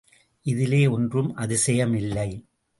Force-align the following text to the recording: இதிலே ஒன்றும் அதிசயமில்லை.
இதிலே 0.45 0.87
ஒன்றும் 0.87 1.35
அதிசயமில்லை. 1.35 2.29